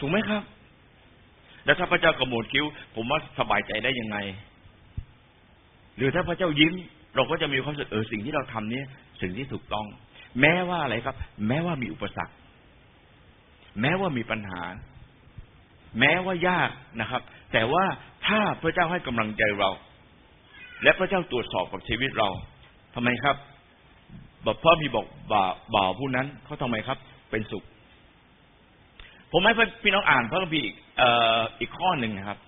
[0.00, 0.42] ถูกไหมครับ
[1.64, 2.64] แล้วถ้าพระเจ้าขมวดคิ้ว
[2.94, 4.16] ผมว่าสบายใจได้ยังไง
[5.96, 6.72] หรือถ้าพระเจ้ายิ้ม
[7.16, 8.82] เราก็จะมีความสึกเออสิ่งที่เราทำนี้
[9.20, 9.86] สิ่งที่ถูกต้อง
[10.40, 11.16] แม้ว่าอะไรครับ
[11.48, 12.34] แม้ว่ามีอุปสรรค
[13.80, 14.62] แม้ว่ามีปัญหา
[15.98, 17.84] แม้ว่ายากนะครับ แต่ว่า
[18.26, 19.70] ถ้าพระเจ้าให้กำลังใจเรา
[20.82, 22.28] และพระเจ้าตรวจสอบกับชีวิตเรา
[22.94, 23.36] ทำไมครับ
[24.46, 26.98] บอกพ่อมีบอกบ่าบ่าวผู้นั้นเขาทำไมครับ
[27.30, 27.64] เป็นสุข
[29.32, 29.52] ผมให้
[29.82, 30.66] พี่น้องอ่านพระคัมภีร์
[31.60, 32.38] อีกข้อหนึ่งนะครับ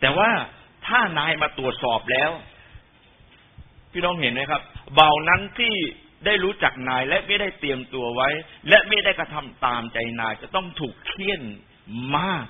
[0.00, 0.28] แต่ว่า
[0.86, 2.30] ถ้านายมาตรวจสอบแล้ว
[3.92, 4.62] พี่น้องเห็นไหมครับ
[4.98, 5.74] บ่าวนั้นที่
[6.26, 8.28] ได้รู้จักนายและไม่ได้เตรียมตัวไว้
[8.68, 11.42] และไม่ได้กระทำตามใจนายจะต้องถูกเคี่ยน
[12.16, 12.46] มาก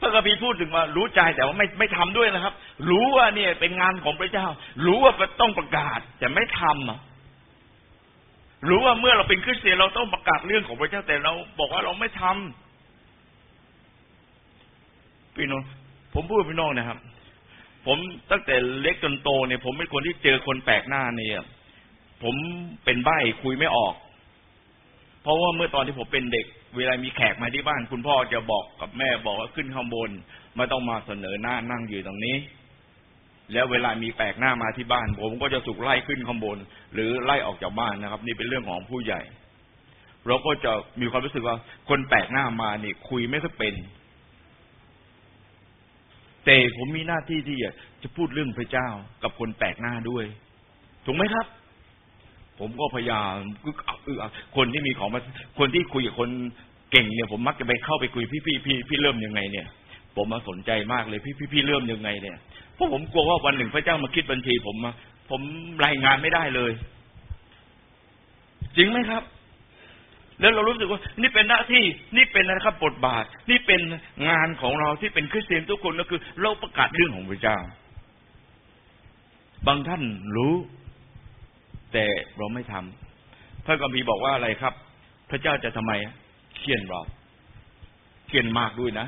[0.00, 2.54] พระกบีพูดถึงว่ารู้ใจแต่ว่าไม่ไม่ทำด้วยนะครับ
[2.90, 4.46] รู้ว่าเนี่ยเป็นงานของพระเจ้า
[4.86, 7.00] รู้ว่าต้องประกาศ แต่ไม่ทำอะ
[8.68, 15.62] รู้ว่าเมื่อเราเป็นคริสเตียนเราต้องประกาศเรื่องของพระเจ้าแต่เรา บอกว่าเราไม่ทำพี่น้อง
[16.14, 16.98] ผมพูดพี่น้องนะครับ
[17.86, 17.98] ผม
[18.30, 21.42] ตั้งแต่เล็กจนโตเนี่ย ผมเป็นคนที่เจอคนแปลกหน้าเนี่ย
[22.22, 22.34] ผม
[22.84, 23.94] เป็นใบ้คุยไม่ออก
[25.22, 30.10] เพราะว่าเมื่อตอนที่ผมเป็นเด็ก เวลามีแขกมาที่บ้าน คุณพ่อจะบอกกับแม่บอกว่าขึ้นข้างบน
[30.56, 32.36] ไม่ต้องมาเสนอหน้านั่งอยู่ตรงนี้
[33.52, 36.58] แล้วเวลามีแปลกหน้ามาที่บ้าน ผมก็จะถูกไล่ขึ้นข้างบน
[36.94, 39.20] หรือไล่ออกจากบ้านนะครับ นี่เป็นเรื่องของผู้ใหญ่
[40.26, 41.56] เราก็จะมีความรู้สึกว่า
[41.88, 43.74] คนแปลกหน้ามานี่คุยไม่ค่อยเป็น
[46.44, 47.58] แต่ผมมีหน้าที่ที่
[48.02, 48.88] จะพูดเรื่องพระเจ้า
[49.22, 50.24] กับคนแปลกหน้าด้วย
[51.04, 51.46] ถูกไหมครับ
[52.60, 53.34] ผมก็พยายาม
[54.56, 55.20] คนที่มีของมา
[55.58, 56.30] คนที่คุยกับคน
[56.90, 59.66] เก่งเนี่ย ผมมักจะไปเข้าไปคุยพี่พี่พี่พี่เริ่มยังไงเนี่ย
[60.16, 62.36] ผมมาสนใจมากเลยพี่พี่พี่เริ่มยังไงเนี่ย
[62.74, 64.92] เพราะผมกลัวว่าวันหนึ่งพระเจ้ามาคิดบัญชี ผมมา
[65.30, 65.40] ผม
[65.84, 66.72] รายงานไม่ได้เลย
[68.76, 69.22] จริงไหมครับ
[70.40, 71.84] แล้วเรารู้สึกว่า นี่เป็นหน้าที่
[72.16, 73.80] นี่เป็นนะครับบทบาท นี่เป็น
[74.28, 77.58] งานของเราที่เป็นคริสเตียนทุกคนก็คือ เราประกาศเรื่องของพระเจ้า
[79.66, 80.02] บางท่าน
[80.36, 80.54] รู้
[81.92, 82.04] แต่
[82.36, 84.74] เราไม่ทำพระกัมพีบอกว่าอะไรครับ
[85.30, 85.92] พระเจ้าจะทำไม
[86.56, 87.00] เขียนเรา
[88.26, 89.06] เขียนมากด้วยนะ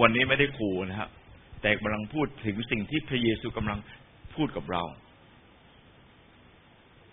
[0.00, 1.10] วันนี้ไม่ได้ขู่นะครับ
[1.62, 3.78] แต่กำลังพูดถึงสิ่งที่พระเยซูกำลัง
[4.34, 4.82] พูดกับเรา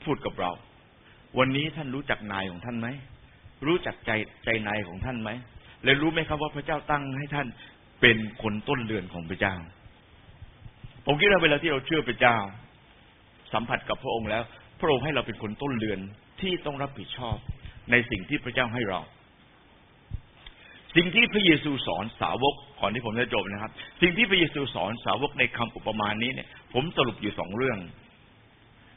[0.03, 0.51] พูดกับเรา
[1.37, 2.87] วันนี้ท่านรู้จักนายของท่านไหม
[3.67, 4.11] รู้จักใจ
[4.45, 5.29] ใจนายของท่านไหม
[5.83, 7.47] และรู้ไหมครับว่าพระเจ้าตั้งให้ท่าน
[8.01, 9.55] เป็นคนต้นเรือนของพระเจ้า
[11.05, 12.37] ผมคิดว่าเวลาที่เราเชื่อพระเจ้า
[13.53, 14.43] สัมผัสกับพระองค์แล้ว
[14.81, 15.99] พระองค์ให้เราเป็นคนต้นเรือน
[16.41, 17.37] ที่ต้องรับผิดชอบ
[17.91, 18.99] ในสิ่งที่พระเจ้าให้เรา
[20.95, 27.77] สิ่งที่พระเยซูสอนสาวกก่อนที่ผมจะจบนะครับ สิ่งที่พระเยซูสอนสาวกในคำอุปมานี้เนี่ย ผมสรุปอยู่สองเรื่อง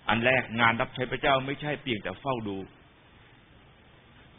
[0.08, 2.56] อันแรกงานรับใช้พระเจ้าไม่ใช่เพียงแต่เฝ้าดู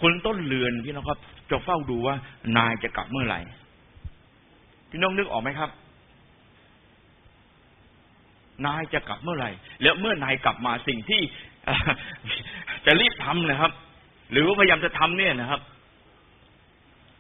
[0.02, 2.16] คนต้นเรือนพี่น้องครับจะเฝ้าดูว่า
[2.58, 3.40] นายจะกลับเมื่อไหร่
[4.90, 5.70] พี่น้องนึกออกไหมครับ
[8.66, 11.22] นายจะกลับเมื่อไหร่ แล้วเมื่อนายกลับมาสิ่งที่
[12.86, 13.72] จะรีบทำนะครับ
[14.32, 15.62] หรือว่าพยายามจะทำเนี่ยนะครับ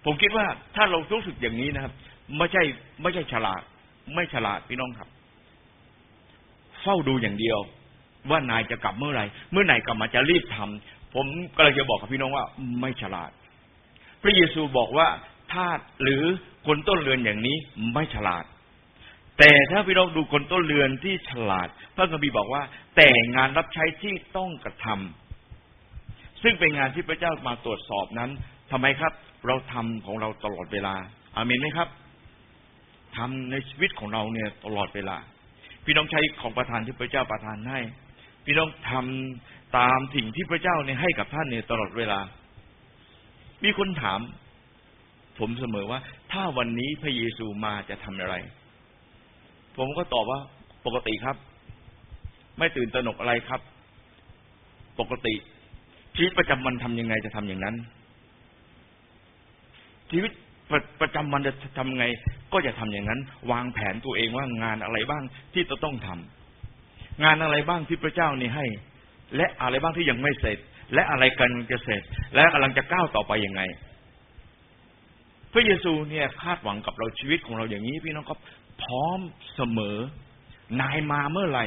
[0.06, 0.46] ผมคิดว่า
[0.76, 1.94] ถ้าเรารู้สึกอย่างนี้นะครับ
[2.38, 2.64] ไม่ใช่
[3.02, 3.62] ไม่ใช่ฉลาด
[4.14, 5.10] ไม่ฉลาดพี่น้องครับ
[6.82, 7.60] เฝ้าดูอย่างเดียว
[8.30, 12.46] ว่านายจะกลับเมื่อไหร่เมื่อนายกลับมาจะรีบทำผมกำลังจะบอกกับพี่น้องว่า
[12.82, 13.32] ไม่ฉลาด
[14.22, 15.08] พระเยซูบอกว่า
[15.54, 16.24] ทาสหรือ
[16.68, 17.56] คนต้นเรือนอย่างนี้
[17.94, 18.46] ไม่ฉลาด
[19.38, 22.64] แต่ถ้าพี่น้องดูคนต้นเรือนที่ฉลาด พระคัมภีร์บอกว่า
[22.96, 28.30] แต่งานรับใช้ที่ต้องกระทำซึ่งเป็นงานที่พระเจ้ามาตรวจสอบนั้น
[28.72, 29.14] ทำไมครับ
[29.48, 30.96] เราทำของเราตลอดเวลา
[31.36, 31.90] อาเมนไหมครับ
[33.18, 35.18] ทำในชีวิตของเราเนี่ยตลอดเวลา
[35.86, 37.80] พี่น้องใช้ของประทานที่พระเจ้าประทานให้
[38.46, 42.20] พี่น้องทำตามสิ่งที่พระเจ้าเนี่ยให้กับท่านเนี่ยตลอดเวลา
[43.64, 44.20] มีคนถาม
[45.40, 46.00] ผมเสมอว่า
[46.32, 48.36] ถ้าวันนี้พระเยซูมาจะทำอะไร
[49.78, 50.40] ผมก็ตอบว่า
[50.86, 51.38] ปกติครับ
[52.58, 53.62] ไม่ตื่นตระหนกอะไรครับ
[55.00, 55.34] ปกติ
[56.16, 57.76] ชีวิตประจำวันทำยังไงจะทำอย่างนั้น
[60.12, 60.32] ชีวิต
[60.72, 62.06] ประประจำวันจะทำไง
[62.54, 63.20] ก็จะทำอย่างนั้น
[63.52, 68.66] วางแผนตัวเองว่างานอะไรบ้างที่จะต้องทำงานอะไรบ้างที่พระเจ้านี่ให้
[69.36, 70.58] และอะไรบ้างที่ยังไม่เสร็จ
[70.94, 72.02] และอะไรกันจะเสร็จ
[72.36, 73.62] และกำลังจะก้าวต่อไปยังไง
[75.56, 78.40] พระเยซูเนี่ยคาดหวังกับเราชีวิตของเราอย่างนี้พี่น้องครับ
[78.84, 79.20] พร้อม
[79.56, 79.98] เสมอ
[80.82, 81.66] นายมาเมื่อไหร่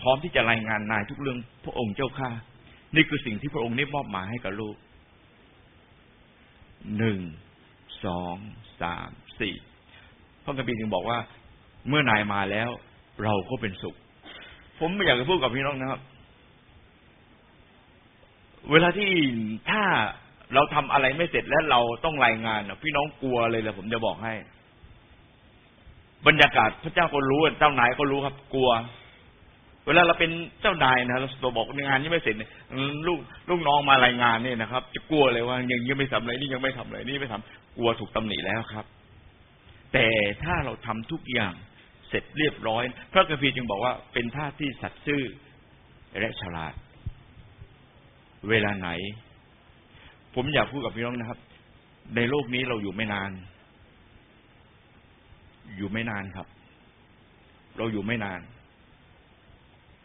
[0.00, 2.30] พร้อมที่จะรายงานนายทุกเรื่องพระองค์เจ้าข้า
[2.94, 4.76] นี่คือสิ่งที่พระองค์ได้มอบหมายให้กับลูก
[6.98, 7.18] หนึ่ง
[8.04, 8.36] สอง
[8.80, 9.54] สามสี่
[10.44, 11.18] พระคัมภีร์จึงบอกว่า
[11.88, 12.70] เมื่อนายมาแล้ว
[13.24, 13.96] เราก็เป็นสุข
[14.78, 16.00] ผมไม่อยากจะพูดกับพี่น้องนะครับ
[18.70, 19.10] เวลาที่
[19.70, 19.82] ถ้า
[20.54, 24.34] เราทำอะไรไม่เสร็จและเราต้องรายงานพี่น้องกลัวเลยแหละผมจะบอกให้
[26.26, 28.70] บรรยากาศพระเจ้าก็รู้เจ้านายก็รู้ครับ กลัว
[29.86, 32.34] เวลาเราเป็นเจ้านายนะเราบอกงานนี้ไม่เสร็จ
[33.06, 33.18] ลูก
[33.50, 38.84] ลูกน้องมารายงานเนี่ยนะครับ จะกลัวเลยว่ายังยังไม่ทำอะไรนี่ยังไม่ทำอะไรนี่ไม่ทำกลัวถูกตำหนิแล้วครับ
[39.92, 40.06] แต่
[40.42, 41.54] ถ้าเราทำทุกอย่าง
[42.08, 42.82] เสร็จเรียบร้อย
[43.12, 45.22] พระคัมภีจึงบอกว่าเป็นท่าที่สัตย์ซื่อ
[46.20, 46.74] และฉลาด
[48.48, 48.90] เวลาไหน
[50.34, 51.38] ผมอยากพูดกับพี่น้องนะครับ
[52.16, 53.30] ในโลกนี้เราอยู่ไม่นาน
[55.76, 56.46] อยู่ไม่นานครับ
[57.78, 58.40] เราอยู่ไม่นาน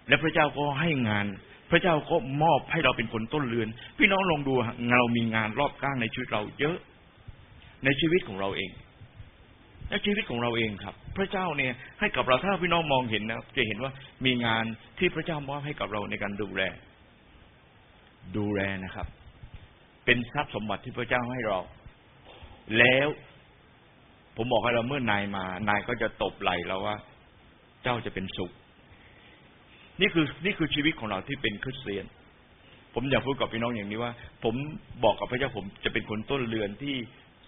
[0.07, 1.25] และพระเจ้าก็ให้งาน
[1.71, 3.67] พระเจ้าก็มอบให้เราเป็นคนต้นเรือน
[3.97, 4.53] พี่น้องลองดู
[4.97, 6.77] เรามีงานรอบก้างในชีวิตเราเยอะ
[7.85, 8.71] ในชีวิตของเราเอง
[9.89, 13.91] ในชีวิตของเราเองครับ พระเจ้าเนี่ย ให้กับเราถ้าพี่น้องมองเห็นนะจะเห็นว่า
[14.25, 14.65] มีงาน
[14.99, 16.61] ที่พระเจ้ามอบให้กับเราในการดูแล
[18.37, 19.07] ดูแลนะครับ
[20.05, 21.59] เป็นทรัพย์สมบัติที่พระเจ้าให้เรา
[22.77, 23.07] แล้ว
[24.35, 26.95] ผมบอกให้เราเมื่อนายมา นายก็จะตบไหลเราว่า
[27.83, 28.51] เจ้าจะเป็นสุข
[30.01, 32.05] นี่คือนี่คือชีวิตของเราที่เป็นคริสเตียน
[32.93, 34.11] ผมอยากพูดกับพี่น้องอย่างนี้ว่า
[34.43, 34.55] ผม
[35.03, 36.95] บอกกับพระเจ้าผมจะเป็นคนต้นเรือนที่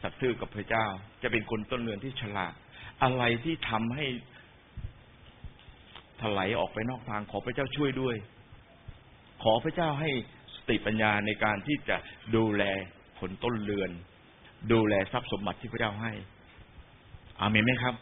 [0.01, 0.86] สัตย์ซื่อกับพระเจ้า
[1.24, 2.53] จะเป็นคนต้นเรือนที่ฉลาด
[3.03, 4.05] อะไรที่ทำให้
[6.22, 8.16] ถลายออกไปนอกทางขอพระเจ้าช่วยด้วย
[9.43, 10.12] ขอพระเจ้าให้
[10.70, 11.97] ติปัญญาในการที่จะ
[12.36, 12.63] ดูแล
[13.20, 13.91] ผลต้นเรือน
[14.72, 16.11] ดูแลทรัพย์สมบัติที่พระเจ้าให้
[17.41, 17.95] อาเมนไหมครับ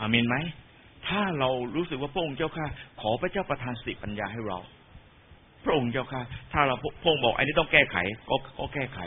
[0.00, 0.36] อาเมนไหม
[1.08, 2.66] ถ้าเรารู้สึกว่าพระองค์เจ้าข้า
[3.00, 4.58] ขอพระเจ้าประทานสติปัญญาให้เรา
[5.64, 6.20] พระองค์เจ้าข้า
[6.52, 7.96] ถ้าเราพระองค์บอกไอ้นี้ต้องแก้ไข
[8.30, 9.00] ก็ก็แก้ไข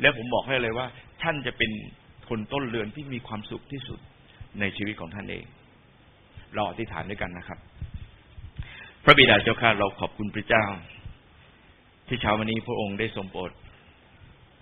[0.00, 0.86] แล้วผมบอกให้เลยว่า
[1.22, 1.70] ท่านจะเป็น
[2.28, 3.98] คนต้นเรือนที่มีความสุขที่สุด
[4.60, 5.44] ในชีวิตของท่านเอง
[6.54, 7.58] เราอธิษฐานด้วยกันนะครับ
[9.04, 10.64] พระบิดาเจ้าข้าเราขอบคุณพระเจ้า
[12.08, 13.50] ที่เช้าวันนี้พระองค์ได้ทรงโปรด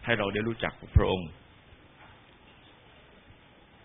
[0.04, 1.28] ให้เราได้รู้จักพระองค์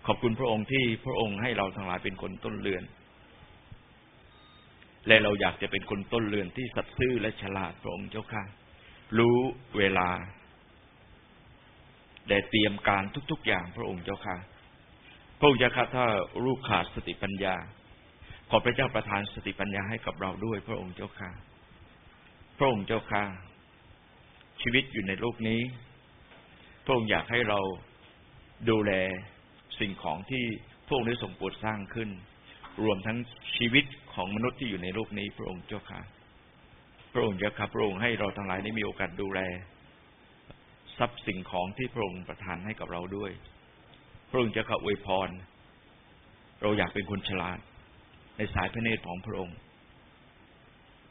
[0.08, 2.84] ขอบคุณพระองค์ที่พระองค์ให้เราทั้งหลายเป็นคนต้นเรือน
[5.08, 8.44] และเราอยากจะเป็นคนต้นเรือนที่สัตย์ซื่อและฉลาดพระองค์เจ้าค่ะ
[9.18, 9.38] รู้
[9.78, 10.10] เวลา
[12.28, 14.38] แต่เตรียมการทุก ๆ อย่างพระองค์เจ้าค่ะ
[15.40, 16.06] พระองค์เจ้าค่ะถ้า
[16.46, 17.56] ลูกขาดสติปัญญา
[18.50, 21.32] ขอพระเจ้าประทานสติปัญญาให้กับเราด้วยพระองค์เจ้าค่ะ
[22.58, 23.24] พระองค์เจ้าค่ะ
[24.62, 25.62] ชีวิตอยู่ในโลกนี้
[26.86, 27.60] พระองค์อยากให้เรา
[28.70, 28.92] ดูแล
[29.80, 30.44] สิ่งของที่
[30.86, 32.10] พระองค์ได้ทรงโปรดสร้างขึ้น
[32.84, 33.18] รวมทั้ง
[33.58, 36.02] ชีวิตของมนุษย์ที่อยู่ในโลกนี้ พระองค์เจ้าค่ะ
[37.14, 39.40] พระองค์เจ้าค่ะพระองค์ให้เราทั้งหลายได้มีโอกาสดูแล
[40.98, 43.32] ทรัพย์สิ่งของที่พระองค์ประทานให้กับเราด้วย
[44.30, 45.30] พระองค์เจ้าค่ะอวยพร
[46.62, 47.60] เราอยากเป็นคนฉลาด
[48.38, 49.56] ในสายพระเนตรของพระองค์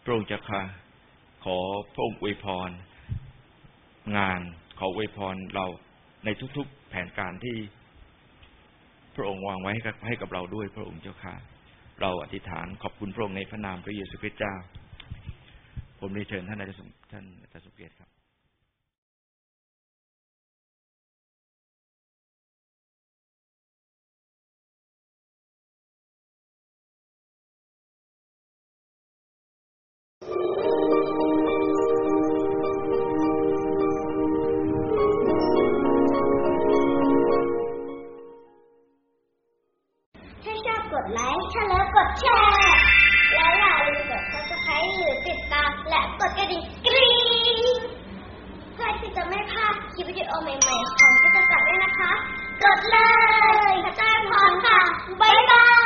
[0.05, 0.63] พระองค์เจ้าค่ะ
[1.45, 1.59] ขอ
[1.95, 2.71] พระองค์อวยพร
[4.17, 4.41] งาน
[4.79, 5.67] ขออวยพรเรา
[6.25, 7.57] ในทุกๆแผนการที่
[9.15, 11.35] พระองค์วางไว้ให้กับให้กับเราด้วยพระองค์เจ้าค่ะ
[12.01, 14.55] เราอธิษฐานขอบคุณพระองค์ในพระนามพระเยซูคริสต์เจ้า
[16.01, 18.18] ผมได้เชิญท่านอาจารย์ท่านอาจารย์สุเกียรติครับ
[46.51, 47.13] ดิ่งกรี๊
[48.75, 52.13] เพื่อที่จะไม่พลาดคลิปวิดีโอใหม่ๆของกิจกรรมด้วยนะคะ
[52.63, 52.97] กดเล
[53.71, 54.79] ยพระเจ้าพรค่ะ
[55.21, 55.78] บ๊ายบาย